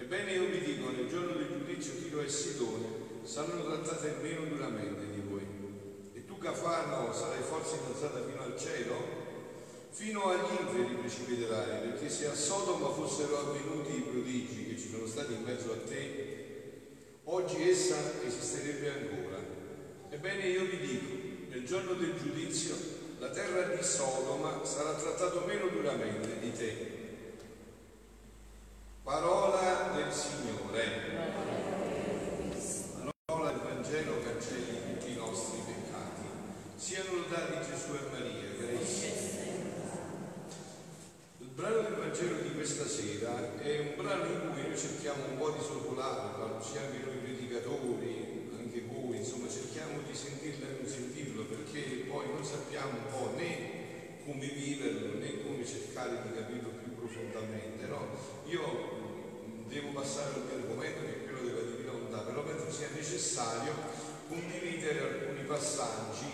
[0.00, 2.86] Ebbene io vi dico, nel giorno del giudizio Tiro e Sidone
[3.22, 5.46] saranno trattate meno duramente di voi.
[6.14, 8.96] E tu, Cafarno, sarai forse innalzata fino al cielo?
[9.90, 15.06] Fino agli inferi precipiterai, perché se a Sodoma fossero avvenuti i prodigi che ci sono
[15.06, 16.38] stati in mezzo a te,
[17.24, 19.38] oggi essa esisterebbe ancora.
[20.08, 22.74] Ebbene io vi dico, nel giorno del giudizio,
[23.18, 26.98] la terra di Sodoma sarà trattata meno duramente di te.
[29.02, 29.49] Parola
[30.10, 30.82] del Signore.
[33.26, 36.26] Parola del Vangelo cancelli tutti i nostri peccati.
[36.74, 38.50] Siano lodati Gesù e Maria.
[38.58, 39.08] Grazie.
[41.38, 45.38] Il brano del Vangelo di questa sera è un brano in cui noi cerchiamo un
[45.38, 50.90] po' di sorvolare, sia anche noi predicatori, anche voi, insomma cerchiamo di sentirlo e non
[50.90, 53.78] sentirlo perché poi non sappiamo un po' né
[54.24, 57.86] come viverlo né come cercare di capirlo più profondamente.
[57.86, 58.08] No?
[58.46, 58.99] Io
[59.70, 63.72] devo passare al mio argomento che è quello della divinità, però penso sia necessario
[64.28, 66.26] condividere alcuni passaggi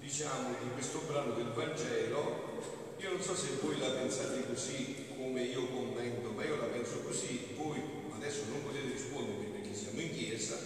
[0.00, 2.58] diciamo di questo brano del Vangelo
[2.98, 6.98] io non so se voi la pensate così come io commento, ma io la penso
[7.00, 7.80] così, voi
[8.12, 10.58] adesso non potete rispondermi perché siamo in chiesa,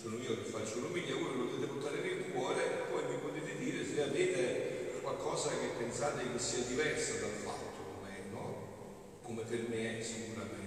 [0.00, 3.58] sono io che faccio l'omilia, voi lo potete portare nel cuore e poi mi potete
[3.58, 9.18] dire se avete qualcosa che pensate che sia diverso dal fatto, come, no?
[9.22, 10.63] come per me è sicuramente.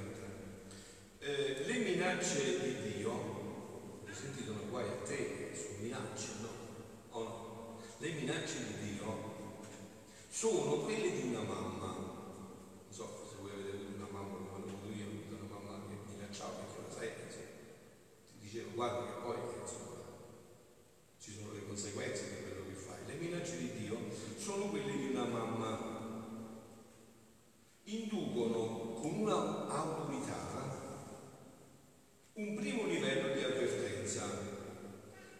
[1.19, 6.49] Eh, le minacce di Dio, ho sentito una guai a te, sono minacce, no?
[7.09, 7.79] O no?
[7.97, 9.35] Le minacce di Dio
[10.29, 11.87] sono quelle di una mamma.
[11.87, 15.59] Non so se voi avete avuto una mamma come l'ho avuto io, ho avuto una
[15.59, 17.09] mamma che minacciava perché la sai,
[18.27, 19.95] ti diceva guarda che poi insomma,
[21.19, 23.05] ci sono le conseguenze di quello che fai.
[23.07, 23.97] Le minacce di Dio
[24.37, 25.95] sono quelle di una mamma.
[27.85, 30.47] Inducono con una autorità
[32.37, 34.27] un primo livello di avvertenza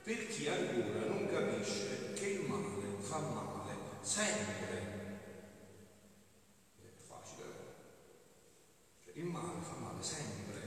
[0.03, 4.97] per chi ancora non capisce che il male fa male sempre
[9.13, 10.61] il male fa male sempre.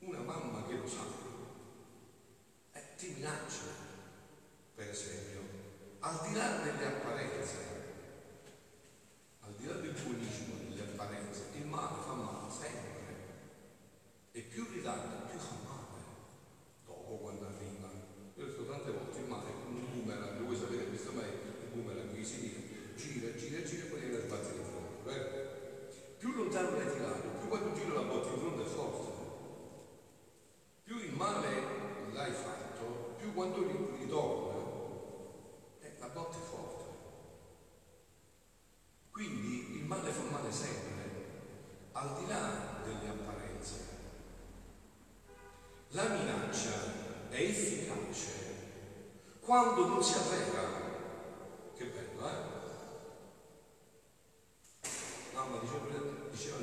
[0.00, 1.04] Una mamma che lo sa,
[3.28, 3.68] ti minaccia,
[4.74, 5.40] per esempio,
[6.00, 7.56] al di là delle apparenze,
[9.40, 12.96] al di là del buonismo, delle apparenze, il male fa male sempre.
[14.32, 16.02] E più ritarda, più fa male.
[16.86, 17.90] Dopo quando arriva.
[18.36, 21.28] Io ho detto tante volte, il male è come un boomerang, voi sapete questo mai,
[21.28, 25.10] il boomerang qui si dice, gira, gira, gira e poi viene a sbattere in fronte.
[25.10, 26.16] Eh?
[26.16, 29.06] Più lontano l'hai tirato, più quando tiro la botta in fronte è forte.
[30.84, 31.78] Più il male
[32.12, 33.62] l'hai fatto, più quando
[33.98, 34.54] ritorna,
[35.80, 36.84] eh, la botta è forte.
[39.10, 43.86] Quindi il male fa male sempre, al di là delle apparenze.
[45.90, 48.46] La minaccia è efficace
[49.40, 50.86] quando non si avvera.
[51.76, 52.56] Che bello, eh?
[55.32, 55.86] Mamma diceva,
[56.30, 56.56] diceva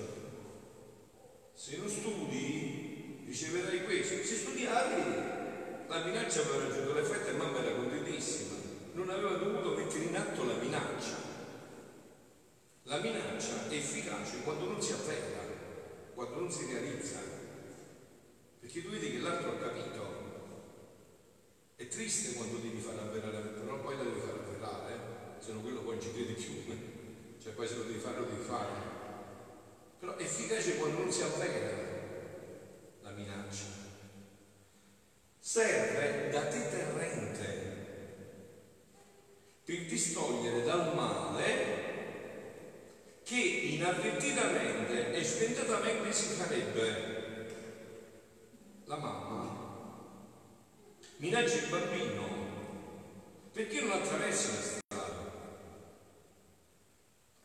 [1.54, 4.16] se non studi riceverai questo.
[4.16, 5.34] Se studiavi
[5.88, 8.56] la minaccia aveva raggiunto l'effetto e mamma era contentissima.
[8.94, 11.24] Non aveva dovuto mettere in atto la minaccia.
[12.84, 15.40] La minaccia è efficace quando non si avvera,
[16.14, 17.20] quando non si realizza.
[18.60, 20.15] Perché tu vedi che l'altro ha capito.
[21.78, 25.44] È triste quando devi far avverare, però poi la devi far avverare, eh?
[25.44, 26.54] se no quello poi ci crede più.
[27.42, 28.72] Cioè poi se lo devi fare lo devi fare.
[30.00, 31.94] Però è efficace quando non si avvera
[33.02, 33.66] la minaccia.
[35.38, 37.74] Serve da deterrente
[39.66, 41.84] per distogliere dal male
[43.24, 47.14] che inavvertitamente e sventatamente si farebbe
[48.86, 49.26] la mamma.
[51.18, 52.24] Minaccia il bambino.
[53.52, 54.86] Perché non attraversa la strada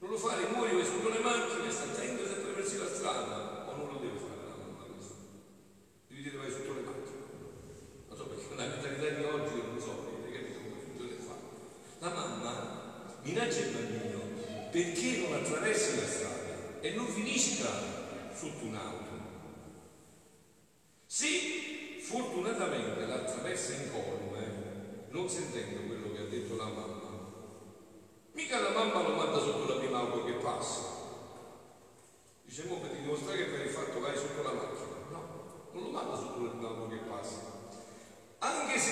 [0.01, 3.77] non lo fare, muori vai sotto le macchine, sta attento se attraversi la strada, o
[3.77, 5.15] non lo deve fare la mamma questo?
[6.09, 7.23] Devi dire vai sotto le macchine.
[8.09, 11.49] Non so perché la mentalità di oggi non so, avete capito come funziona il fatto.
[12.01, 14.19] La mamma minaccia il bambino
[14.73, 17.69] perché non attraversi la strada e non finisca
[18.35, 19.19] sotto un'auto.
[21.07, 27.01] Se fortunatamente la attraversa in colme, non sentendo quello che ha detto la mamma,
[28.41, 30.81] Mica la mamma lo manda sotto la prima auto che passa.
[32.45, 34.97] Dice, mo per dimostrare che per il fatto vai sotto la macchina.
[35.11, 37.59] No, non lo manda sotto l'auto che passa.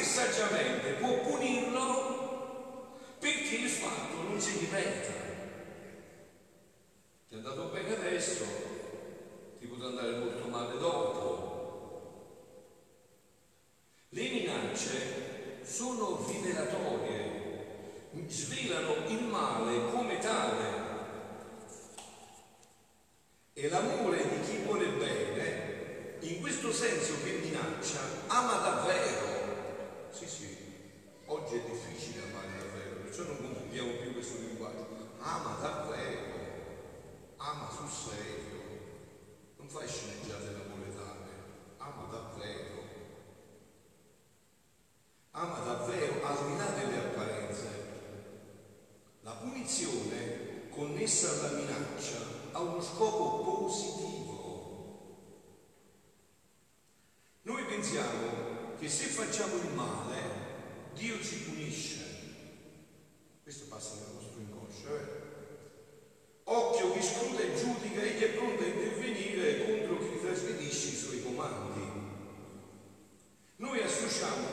[0.09, 5.13] Anche se saggiamente può punirlo perché il fatto non si ripeta.
[7.29, 8.45] Ti è andato bene adesso,
[9.59, 12.57] ti potrà andare molto male dopo.
[14.09, 20.87] Le minacce sono rivelatorie, svelano il male come tale.
[23.53, 29.37] E l'amore di chi vuole bene, in questo senso che minaccia, ama davvero.
[30.11, 30.57] Sì, sì,
[31.27, 34.87] oggi è difficile amare davvero, perciò non confondiamo più questo linguaggio.
[35.21, 36.37] Ama davvero
[37.37, 38.63] ama sul serio,
[39.59, 41.31] non fai sceneggiate napoletane,
[41.77, 42.83] ama davvero.
[45.31, 47.69] Ama davvero al di là delle apparenze.
[49.21, 52.19] La punizione connessa alla minaccia
[52.53, 54.27] ha uno scopo positivo.
[57.43, 58.49] Noi pensiamo
[58.79, 60.21] che se facciamo il male,
[60.95, 62.07] Dio ci punisce.
[63.43, 65.27] Questo passa nel nostro inconscio, eh?
[66.45, 71.23] Occhio che scruta e giudica, egli è pronto a intervenire contro chi trasgredisce i suoi
[71.23, 71.81] comandi.
[73.57, 74.47] Noi associamo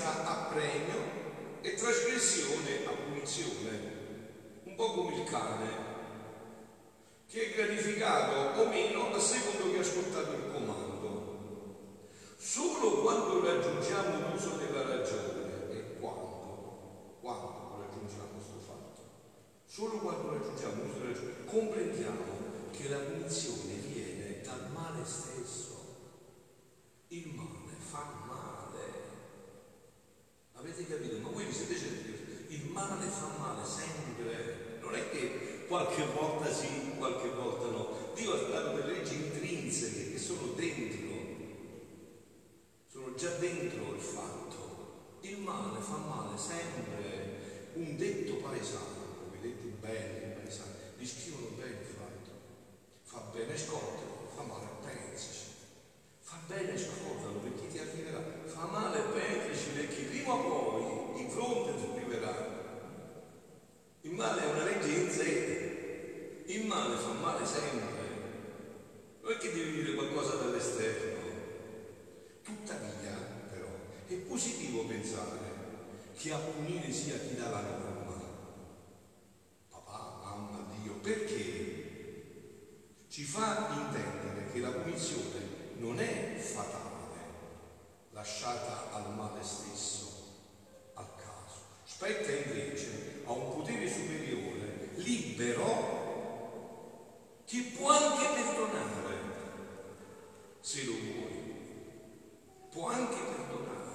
[0.00, 1.18] obbedienza a premio
[1.60, 3.98] e trasgressione a punizione,
[4.64, 5.68] un po' come il cane,
[7.28, 10.88] che è gratificato o meno a secondo che ha ascoltato il comando.
[12.38, 19.02] Solo quando raggiungiamo l'uso della ragione e quando, quando raggiungiamo questo fatto,
[19.66, 22.24] solo quando raggiungiamo l'uso della ragione, comprendiamo
[22.70, 25.68] che la punizione viene dal male stesso.
[27.08, 28.59] Il male fa male.
[30.60, 31.18] Avete capito?
[31.20, 32.54] Ma voi vi siete certi?
[32.54, 34.78] Il male fa male sempre.
[34.82, 38.12] Non è che qualche volta sì, qualche volta no.
[38.14, 41.08] Dio ha dato delle leggi intrinseche che sono dentro.
[42.88, 45.18] Sono già dentro il fatto.
[45.22, 47.70] Il male fa male sempre.
[47.72, 52.30] Un detto paesano, come detti belli paesani, descrivono bene il fatto.
[53.04, 55.48] Fa bene scortalo, fa male pensaci.
[56.20, 58.20] Fa bene perché ti arriverà.
[58.44, 62.58] Fa male pensaci perché prima o poi in fronte ti arriverà.
[64.02, 66.42] Il male è una legge in sé.
[66.46, 68.08] Il male fa male sempre.
[69.22, 71.28] Non è che devi dire qualcosa dall'esterno.
[72.42, 73.16] Tuttavia,
[73.50, 73.68] però,
[74.06, 75.38] è positivo pensare
[76.16, 78.18] che a punire sia chi dà la norma.
[79.68, 81.70] Papà, mamma, Dio, perché
[83.08, 86.89] ci fa intendere che la punizione non è fatale,
[88.20, 90.08] lasciata al male stesso,
[90.92, 91.60] al caso.
[91.84, 95.98] Spetta invece a un potere superiore, libero,
[97.46, 99.16] che può anche perdonare,
[100.60, 101.38] se lo vuoi.
[102.70, 103.88] Può anche perdonare.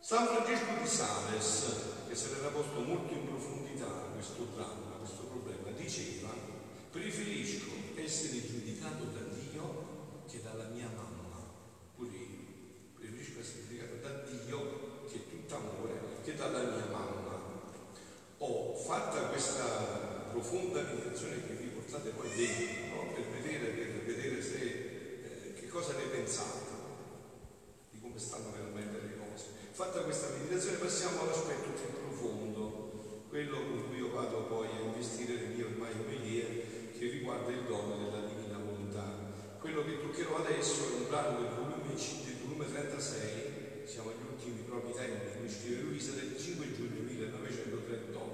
[0.00, 1.66] San Francesco di Sales,
[2.08, 6.30] che se l'era posto molto in profondità questo dramma, questo problema, diceva
[6.90, 11.24] preferisco essere giudicato da Dio che dalla mia mamma,
[11.96, 12.38] pure io,
[12.98, 17.42] preferisco essere giudicato da Dio che è tutto amore, che dalla mia mamma.
[18.38, 19.64] Ho fatta questa
[20.32, 21.40] profonda meditazione
[22.04, 23.12] portate poi dentro, no?
[23.12, 26.72] per, vedere, per vedere se, eh, che cosa ne pensate,
[27.90, 29.46] di come stanno realmente le cose.
[29.72, 35.34] Fatta questa meditazione passiamo all'aspetto più profondo, quello con cui io vado poi a investire
[35.34, 39.32] le mie ormai omelie, che riguarda il dono della divina volontà.
[39.58, 44.60] Quello che toccherò adesso è un brano del volume, del volume 36, siamo agli ultimi
[44.66, 48.33] propri tempi, come scrive Luisa, del 5 giugno 1938,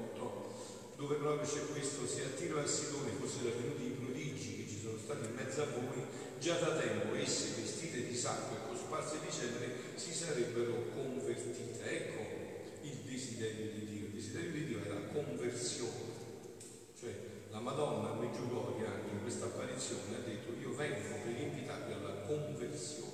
[1.01, 4.69] dove proprio c'è questo, se a Tiro e a Sidone fossero avvenuti i prodigi che
[4.69, 6.05] ci sono stati in mezzo a voi,
[6.39, 11.81] già da tempo esse vestite di sangue e cosparse di cenere si sarebbero convertite.
[11.83, 14.07] Ecco il desiderio di Dio.
[14.09, 16.13] Il desiderio di Dio è la conversione.
[17.01, 17.15] Cioè
[17.49, 22.27] la Madonna a Meggiugorie anche in questa apparizione ha detto io vengo per invitarvi alla
[22.27, 23.09] conversione.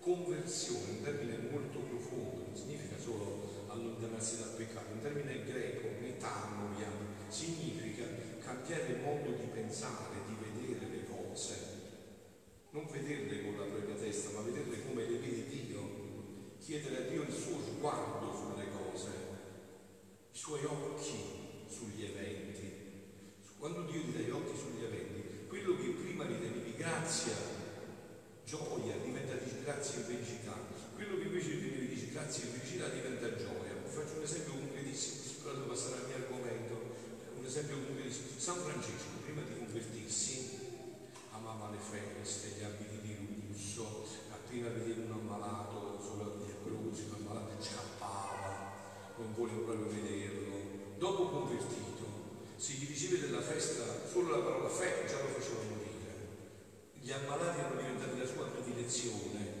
[0.00, 6.88] Conversione, un termine molto profondo, non significa solo allontanarsi dal peccato, un termine greco, metanoia,
[7.28, 8.04] significa
[8.42, 11.54] cambiare modo di pensare, di vedere le cose,
[12.70, 17.22] non vederle con la propria testa, ma vederle come le vede Dio, chiedere a Dio
[17.22, 19.10] il suo sguardo sulle cose,
[20.32, 22.74] i suoi occhi sugli eventi.
[23.58, 27.34] Quando Dio ti dà gli occhi sugli eventi, quello che prima ritenevi grazia,
[28.46, 30.54] gioia, diventa disgrazia e felicità.
[30.94, 33.74] Quello che invece ritenevi disgrazia e felicità diventa gioia.
[33.82, 36.94] Vi faccio un esempio concretissimo, spero di passare al mio argomento.
[37.36, 37.76] Un esempio
[38.46, 40.60] San Francesco, prima di convertirsi,
[41.32, 43.16] amava le feste, gli abiti di
[43.50, 46.30] lusso, appena vedeva un ammalato sulla
[46.62, 47.36] croce, un ammalato
[49.36, 50.56] voleva proprio vederlo.
[50.96, 52.04] Dopo convertito,
[52.56, 56.14] si diceva della festa, solo la parola festa già lo faceva morire.
[56.94, 59.54] Gli ammalati erano diventati la sua predilezione,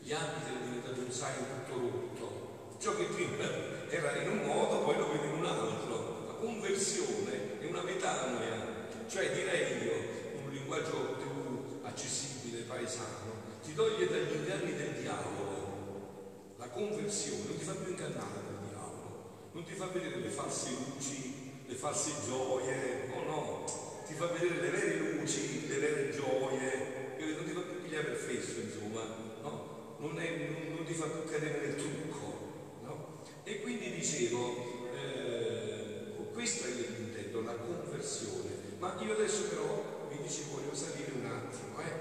[0.00, 2.76] gli abiti erano diventati un saio tutto rotto.
[2.78, 3.42] Ciò che prima
[3.90, 6.26] era in un modo, poi lo vede in un altro.
[6.28, 14.06] La conversione è una metanoia, cioè direi io, un linguaggio più accessibile, paesano, ti toglie
[14.06, 15.56] dagli inganni del diavolo.
[16.56, 18.57] La conversione non ti fa più ingannare
[19.58, 23.64] non ti fa vedere le false luci, le false gioie, oh no,
[24.06, 28.16] ti fa vedere le vere luci, le vere gioie, non ti fa più pigliare il
[28.16, 29.02] fesso, insomma,
[29.42, 29.96] no?
[29.98, 33.22] Non, è, non, non ti fa più cadere nel trucco, no?
[33.42, 38.76] E quindi dicevo, eh, questo è l'intento, la conversione.
[38.78, 41.92] Ma io adesso però vi dicevo, voglio salire un attimo, eh?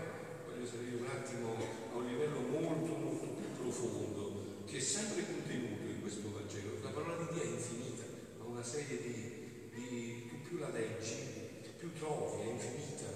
[0.46, 1.56] voglio salire un attimo
[1.92, 5.77] a un livello molto molto più profondo, che è sempre contenuto
[6.08, 6.80] questo Vangelo.
[6.84, 8.04] La parola di Dio è infinita,
[8.40, 13.12] ma una serie di, di tu più la leggi, più trovi, è infinita.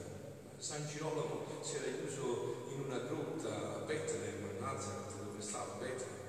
[0.58, 6.20] San Girolamo si era chiuso in una grotta a Bethlehem, a Nazareth, dove stava Bethlehem,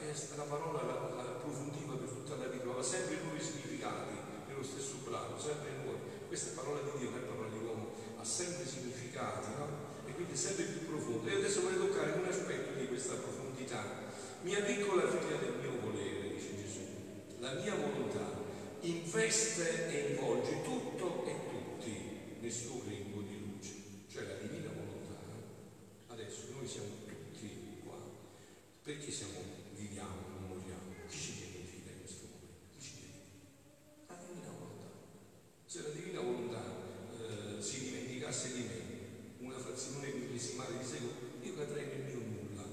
[0.00, 4.16] e la parola la, la approfondiva per tutta la vita, aveva sempre nuovi significati
[4.48, 6.00] nello stesso brano, sempre nuovi.
[6.26, 9.68] Questa parola di Dio non è parola di uomo, ha sempre significati, no?
[10.06, 11.28] E quindi sempre più profondo.
[11.28, 14.08] E adesso vorrei toccare un aspetto di questa profondità.
[14.42, 16.80] Mia piccola figlia del mio volere, dice Gesù,
[17.38, 18.26] la mia volontà
[19.12, 21.92] investe e involge tutto e tutti
[22.40, 23.74] nel suo grembo di luce,
[24.10, 25.20] cioè la divina volontà.
[26.08, 27.98] Adesso noi siamo tutti qua.
[28.82, 29.34] Perché siamo,
[29.76, 30.94] viviamo, non moriamo?
[31.10, 32.56] Chi ci tiene in vita in questo momento?
[32.72, 33.20] Chi ci tiene?
[34.08, 34.88] La divina volontà.
[35.66, 36.64] Se la divina volontà
[37.12, 42.64] eh, si dimenticasse di me, una frazione millesimale di secondo, io cadrei nel mio nulla.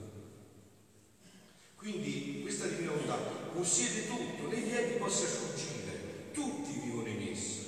[1.76, 3.18] Quindi questa divina volontà
[3.52, 7.64] possiede tutto, né niente possa sfuggire, tutti vivono in essa,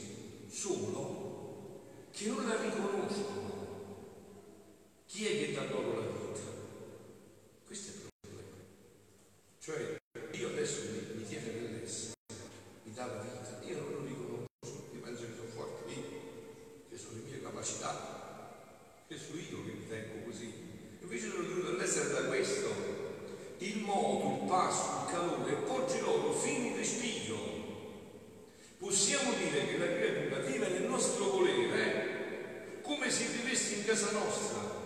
[0.49, 3.49] solo che non la riconoscono.
[5.05, 6.39] Chi è che dà loro la vita?
[7.65, 8.57] Questo è il problema.
[9.59, 9.97] Cioè,
[10.37, 12.13] io adesso mi, mi tiene nell'essere,
[12.83, 16.03] mi dà la vita, io non lo riconosco, io penso che sono forte io,
[16.89, 20.53] che sono le mie capacità, che sono io che mi tengo così.
[21.01, 21.27] Invece
[21.91, 22.69] all'essere da questo,
[23.57, 27.59] il modo, il passo, il calore, porgi loro fino in respiro.
[28.77, 34.79] Possiamo dire che la creatura vive nel nostro volere come se vivesse in casa nostra.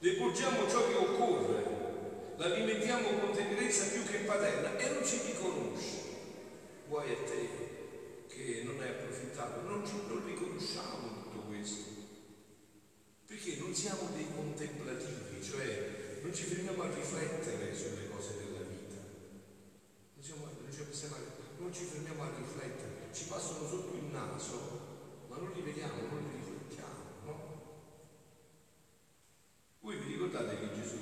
[0.00, 5.18] Le porgiamo ciò che occorre, la alimentiamo con tenerezza più che paterna e non ci
[5.26, 5.98] riconosce.
[6.88, 7.48] Guai a te
[8.26, 11.98] che non hai approfittato, non, ci, non riconosciamo tutto questo.
[13.26, 15.89] Perché non siamo dei contemplativi, cioè
[16.22, 19.00] non ci fermiamo a riflettere sulle cose della vita.
[20.14, 21.16] Non, siamo, non, ci, possiamo,
[21.58, 26.22] non ci fermiamo a riflettere, ci passano sotto il naso, ma non li vediamo, non
[26.28, 27.02] li riflettiamo.
[27.24, 27.34] No?
[29.80, 30.98] Voi vi ricordate che Gesù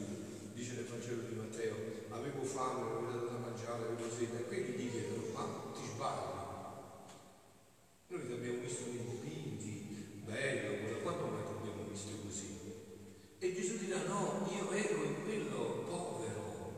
[0.55, 1.75] dice nel Vangelo di Matteo,
[2.11, 6.37] avevo fame, avevo dato da mangiare, avevo sete, e quelli gli chiedono, ma ti sbagli?
[8.09, 12.59] Noi ti abbiamo visto nei dipinti, bello, quando mai ti abbiamo visto così?
[13.41, 16.73] E Gesù dirà, no, io ero in quello povero,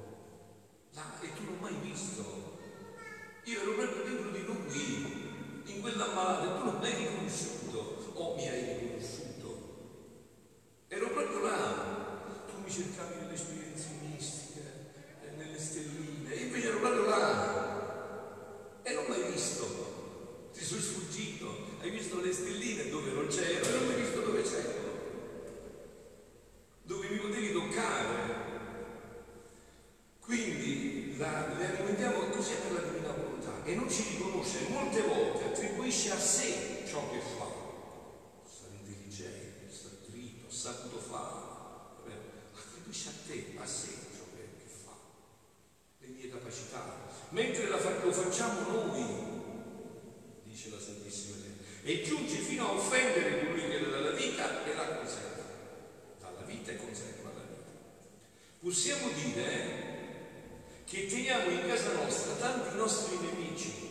[0.93, 2.59] là, e tu non l'hai mai visto.
[3.45, 8.35] Io ero proprio dentro di lui, in quell'ammalato, e tu non mi hai riconosciuto, o
[8.35, 9.49] mi hai riconosciuto.
[10.89, 14.93] Ero proprio là, tu mi cercavi nelle esperienze mistiche,
[15.25, 20.51] eh, nelle stelline, e invece ero proprio là, e non mi hai visto.
[20.53, 24.43] Ti sono sfuggito, hai visto le stelline dove non c'erano, e non hai visto dove
[24.43, 24.81] c'erano
[26.91, 28.49] dove mi potevi toccare.
[30.19, 35.45] Quindi la, le alimentiamo così per la divina volontà e non ci riconosce, molte volte
[35.45, 37.47] attribuisce a sé ciò che fa.
[38.45, 42.19] Sta intelligente, sta dritto, ha saputo fare,
[42.55, 44.97] attribuisce a te, a sé ciò che, che fa,
[46.01, 49.05] le mie capacità, mentre la, lo facciamo noi,
[50.43, 54.65] dice la Santissima Chiesa, e giunge fino a offendere colui che le dà la vita
[54.65, 55.41] e la conserva
[56.51, 57.71] vita e conserva la vita.
[58.59, 59.89] Possiamo dire
[60.85, 63.89] che teniamo in casa nostra tanti nostri nemici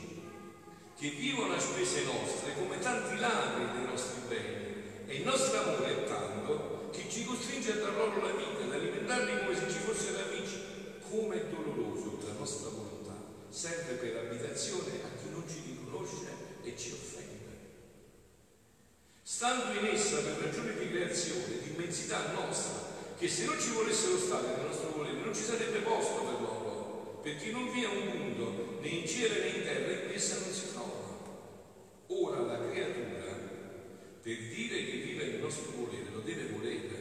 [0.99, 6.03] che vivono a spese nostre come tanti ladri dei nostri beni e il nostro amore
[6.03, 9.79] è tanto che ci costringe a dar loro la vita, ad alimentarli come se ci
[9.79, 10.67] fossero amici.
[11.09, 13.15] Come è doloroso la nostra volontà
[13.49, 16.27] serve per abitazione a chi non ci riconosce
[16.63, 17.47] e ci offende.
[19.23, 24.19] Stando in essa per ragione di creazione, di immensità nostra, che se non ci volessero
[24.19, 28.05] stare nel nostro volere non ci sarebbe posto per loro, perché non vi è un
[28.05, 30.68] mondo né in cielo né in terra in cui essa non si trova.
[32.11, 33.37] Ora la creatura,
[34.21, 36.99] per dire che vive nel nostro volere, lo deve volere.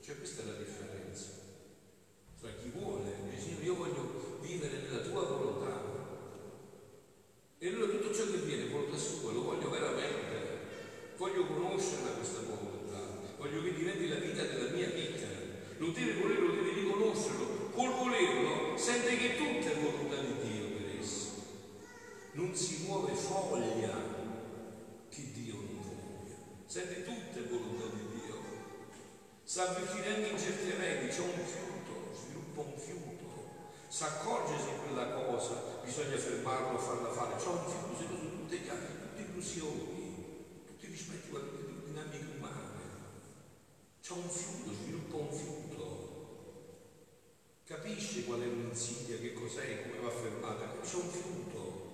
[0.00, 1.30] Cioè questa è la differenza.
[2.40, 5.80] Tra chi vuole, dice io voglio vivere nella tua volontà.
[7.58, 10.50] E allora tutto ciò che viene volontà sua lo voglio veramente.
[11.16, 13.36] Voglio conoscerla questa volontà.
[13.38, 15.28] Voglio che diventi la vita della mia vita.
[15.76, 17.70] Lo deve volere, lo deve riconoscerlo.
[17.70, 21.30] Col volerlo sente che tutta è volontà di Dio per esso.
[22.32, 23.71] Non si muove foglia
[29.52, 33.28] Sa avvertire anche in certi eventi, c'è un fiuto, sviluppa un fiuto.
[33.86, 37.36] Sa accorgersi di quella cosa, bisogna fermarlo, farla fare.
[37.36, 42.80] C'è un fiuto, se sono tutte, tutte illusioni, tutti rispetto alle dinamiche umane.
[44.00, 45.84] C'è un fiuto, sviluppa un fiuto.
[47.64, 50.80] Capisce qual è un'insidia, che cos'è, come va fermata.
[50.80, 51.90] C'è un fiuto.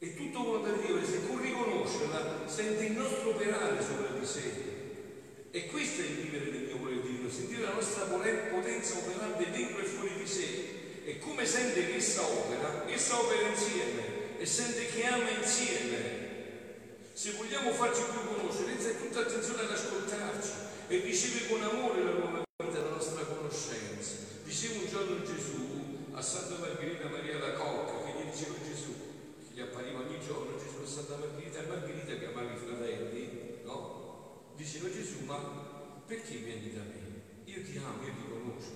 [0.00, 4.67] E tutto volontà di Dio, se pur riconoscerla, sente il nostro operare sopra di sé.
[5.50, 9.80] E questo è il vivere del mio volere divino, sentire la nostra potenza operante dentro
[9.80, 10.76] e fuori di sé.
[11.04, 16.26] E come sente che essa opera, essa opera insieme e sente che ama insieme.
[17.12, 20.50] Se vogliamo farci più conoscere, è tutta attenzione ad ascoltarci
[20.88, 24.14] e riceve con amore la nuova vita, la nostra conoscenza.
[24.44, 28.94] Diceva un giorno Gesù a Santa Margherita Maria la Cocca, che gli diceva Gesù,
[29.48, 33.27] che gli appariva ogni giorno Gesù a Santa Margherita e Margherita chiamava i fratelli,
[34.58, 35.38] Diceva Gesù, ma
[36.04, 37.22] perché vieni da me?
[37.44, 38.74] Io ti amo, io ti conosco,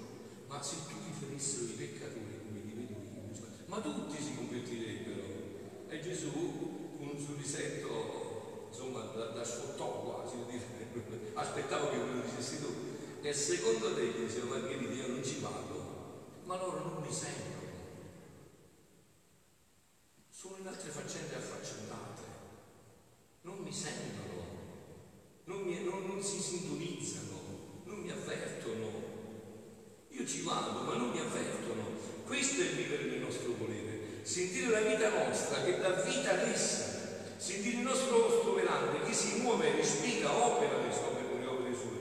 [0.49, 5.89] ma se tu ti faressero i peccatori come li vedo io, ma tutti si convertirebbero.
[5.89, 6.31] E Gesù,
[6.97, 8.23] con un sorrisetto
[8.73, 10.37] insomma da, da sfottò quasi,
[11.35, 12.91] aspettavo che me lo dicessi tu.
[13.21, 17.61] E secondo te, diceva Margherita, io non ci vado, ma loro non mi sentono.
[20.29, 22.23] Sono in altre faccende affacciondate,
[23.43, 24.43] non mi sentono,
[25.45, 29.11] non, mi, non, non si sintonizzano, non mi avvertono.
[30.09, 31.91] Io ci vado, ma non mi avvertono.
[32.25, 36.49] Questo è il vivere nel nostro volere, sentire la vita nostra che dà vita ad
[36.49, 36.93] essa
[37.43, 41.75] sentire il nostro vostro velante che si muove, respira, opera le sue opere, le opere
[41.75, 41.99] sue.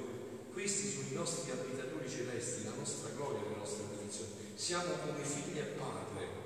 [0.53, 4.29] Questi sono i nostri abitatori celesti, la nostra gloria, la nostra benedizione.
[4.53, 6.39] Siamo come figli e padre.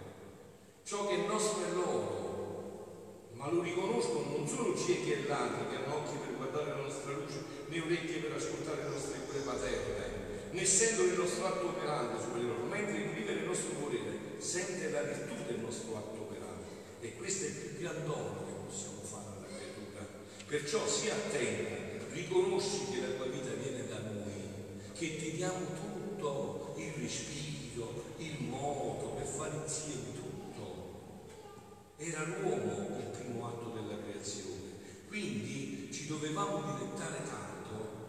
[0.86, 5.96] Ciò che nostro è loro, ma lo riconoscono non solo ciechi e ladri che hanno
[5.96, 10.62] occhi per guardare la nostra luce, né orecchie per ascoltare le nostre cure paterne, né
[10.62, 15.36] essendo il nostro atto operante su loro, mentre vive nel nostro volere, sente la virtù
[15.48, 16.68] del nostro atto operante.
[17.00, 20.06] E questo è il più grande dono possiamo fare alla creatura.
[20.48, 26.74] Perciò sia attenta, riconosci che la tua vita viene da noi, che ti diamo tutto,
[26.78, 30.15] il respiro, il modo per fare insieme.
[31.98, 38.04] Era l'uomo il primo atto della creazione, quindi ci dovevamo dilettare tanto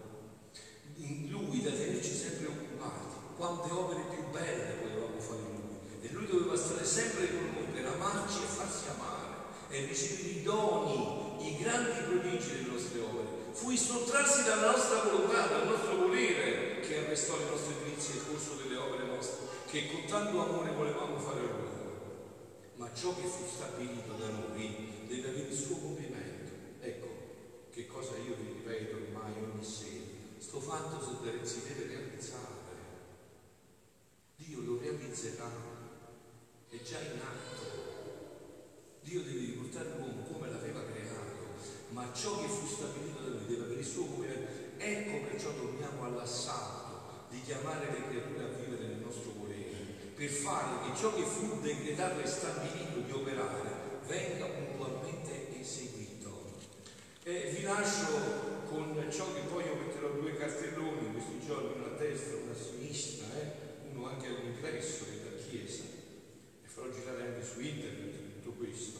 [0.96, 6.02] in lui da tenerci sempre occupati, quante opere più belle potevamo fare in lui.
[6.02, 9.34] E lui doveva stare sempre con noi per amarci e farsi amare
[9.68, 13.28] e ricevere i doni, i grandi prodigi delle nostre opere.
[13.52, 18.16] Fu il sottrarsi dalla nostra volontà, dal nostro volere che arrestò le nostre delizie e
[18.16, 21.75] il corso delle opere nostre, che con tanto amore volevamo fare a lui.
[22.76, 26.52] Ma ciò che fu stabilito da noi deve avere il suo compimento.
[26.80, 27.06] Ecco,
[27.70, 30.04] che cosa io vi ripeto ormai ogni sera.
[30.38, 30.86] Sto fatto
[31.46, 32.54] si deve realizzare.
[34.36, 35.50] Dio lo realizzerà.
[36.68, 37.76] È già in atto.
[39.02, 41.46] Dio deve riportare l'uomo come l'aveva creato,
[41.90, 44.76] ma ciò che fu stabilito da lui deve avere il suo come.
[44.76, 48.95] Ecco perciò torniamo all'assalto di chiamare le creature a vivere nel
[50.16, 56.54] per fare che ciò che fu decretato e stabilito di operare venga puntualmente eseguito.
[57.22, 61.94] E vi lascio con ciò che poi io metterò due cartelloni in questi giorni, una
[61.94, 63.92] a destra e una a sinistra, eh?
[63.92, 68.16] uno anche all'ingresso della chiesa, e farò girare anche su internet
[68.56, 68.98] questo.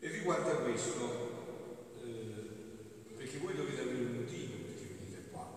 [0.00, 5.48] E riguarda questo, eh, perché voi dovete avere un motivo perché venite qua,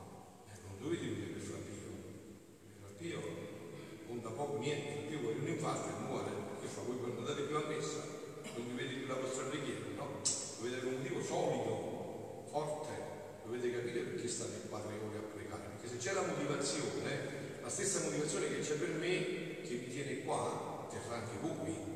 [0.47, 1.91] eh, non dovete venire per far Pio.
[2.82, 3.19] Per Pio
[4.08, 7.56] conta poco niente, Pio vuole un infarto e muore, che fa voi quando andate più
[7.58, 8.03] a messa,
[8.56, 10.21] non vi vede più la vostra preghiera, no?
[10.58, 12.91] Dovete avere un motivo solido, forte,
[13.43, 17.69] dovete capire perché state qua tre ore a pregare, perché se c'è la motivazione, la
[17.69, 21.95] stessa motivazione che c'è per me, che vi tiene qua, terrà anche voi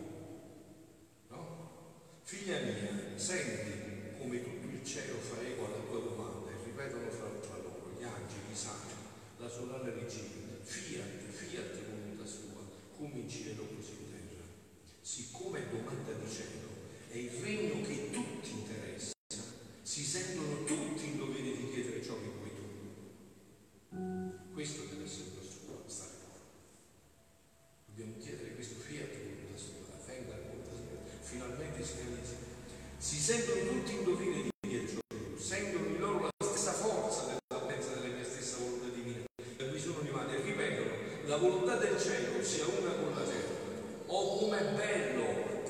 [2.32, 7.58] Figlia mia, senti come tutto il cielo eco alla tua domanda e ripetono fra, tra
[7.58, 8.96] loro gli angeli, i santi,
[9.38, 12.64] la solare regina, fiat, fiat volontà sua,
[12.96, 14.48] come in cielo così in terra.
[15.02, 16.72] Siccome è domanda di cielo,
[17.12, 19.12] è il regno che tutti interessa,
[19.82, 22.64] si sentono tutti in dovere di chiedere ciò che vuoi tu.
[24.54, 26.40] Questo deve essere il nostro cuore, stare qua.
[27.88, 32.20] Dobbiamo chiedere questo fiat volontà sua, venga la volontà sua, finalmente si realizza.
[33.02, 36.72] Si sentono tutti in dovere di chiedere ciò che tu, sentono in loro la stessa
[36.72, 39.26] forza della potenza della mia stessa volontà divina,
[39.58, 40.92] da cui sono animati, e ripetono,
[41.26, 43.58] la volontà del cielo sia una con la terra.
[44.06, 45.64] Oh, com'è bello,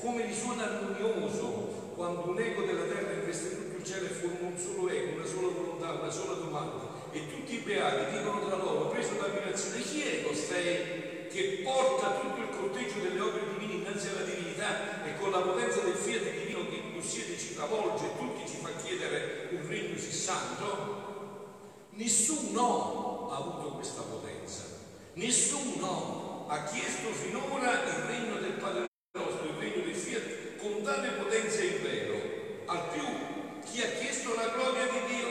[0.52, 4.88] risuona armonioso quando un eco della terra investe tutto il cielo e forma un solo
[4.88, 6.90] eco, una sola volontà, una sola domanda.
[7.12, 12.20] E tutti i beati dicono tra loro, preso da ammirazione, chi è costei che porta
[12.20, 16.22] tutto il corteggio delle opere divine innanzi alla divinità e con la potenza del fiat
[16.22, 21.00] divino che possiede ci travolge e tutti ci fa chiedere un regno sì santo?
[21.90, 24.64] Nessuno ha avuto questa potenza,
[25.14, 31.08] nessuno ha chiesto finora il regno del Padre nostro, il regno del fiat, con tale
[31.10, 32.16] potenza e vero.
[32.66, 33.04] Al più,
[33.64, 35.28] chi ha chiesto la gloria di Dio,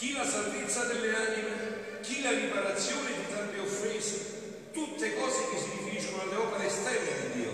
[0.00, 5.70] chi la salvezza delle anime, chi la riparazione di tante offese, tutte cose che si
[5.76, 7.52] riferiscono alle opere esterne di Dio.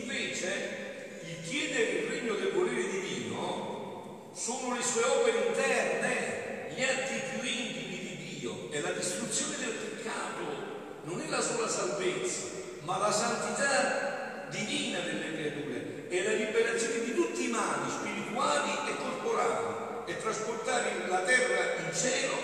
[0.00, 7.20] Invece, il chiedere il regno del volere divino sono le sue opere interne, gli atti
[7.36, 12.46] più intimi di Dio, è la distruzione del peccato, non è la sola salvezza,
[12.80, 18.96] ma la santità divina delle creature, è la liberazione di tutti i mali spirituali e
[18.96, 22.34] corporali e trasportare la terra in cielo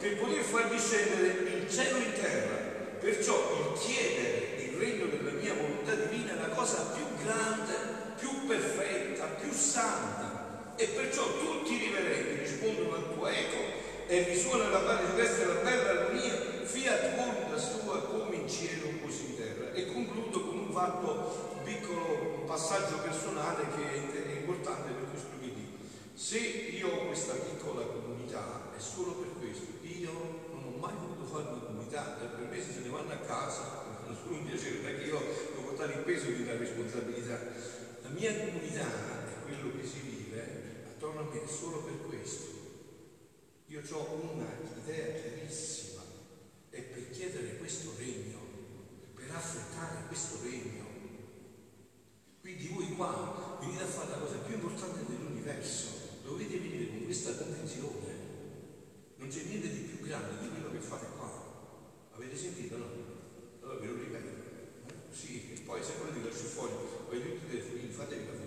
[0.00, 2.72] per poter far discendere il cielo in terra.
[3.24, 7.72] Perciò il chiedere il regno della mia volontà divina è la cosa più grande,
[8.18, 10.74] più perfetta, più santa.
[10.76, 13.56] E perciò tutti i riverenti rispondono al tuo eco
[14.08, 16.34] e risuona la parte di destra la bella armonia,
[16.64, 19.72] fiat volta sua come in cielo così in terra.
[19.72, 25.46] E concludo con un fatto, un piccolo passaggio personale che è importante per questo che
[25.46, 25.78] dico.
[26.12, 30.12] Se io ho questa piccola comunità è solo per questo, io
[30.52, 34.36] non ho mai voluto fare e per me se ne vanno a casa, non solo
[34.36, 35.18] un piacere, è che io
[35.54, 37.38] devo portare il peso di una responsabilità.
[38.02, 38.86] La mia comunità
[39.26, 42.52] è quello che si vive attorno a me solo per questo.
[43.66, 44.48] Io ho una
[44.82, 46.02] idea chiarissima,
[46.70, 48.38] è per chiedere questo regno,
[49.14, 50.84] per affrettare questo regno.
[52.40, 57.34] Quindi voi qua venite a fare la cosa più importante dell'universo, dovete venire con questa
[57.34, 58.12] convinzione.
[59.16, 61.23] Non c'è niente di più grande di quello che fate qua.
[62.16, 62.86] Avete sentito, no?
[63.62, 64.28] Allora ve lo ripeto.
[65.10, 66.72] Sì, poi se volete lascio fuori,
[67.08, 68.43] poi tutti i telefoni, fatevi la